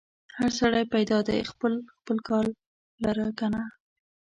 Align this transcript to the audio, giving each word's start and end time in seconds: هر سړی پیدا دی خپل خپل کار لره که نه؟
هر 0.37 0.51
سړی 0.59 0.83
پیدا 0.93 1.17
دی 1.27 1.39
خپل 1.51 1.73
خپل 1.97 2.17
کار 2.29 2.45
لره 3.03 3.27
که 3.37 3.47
نه؟ 3.53 3.63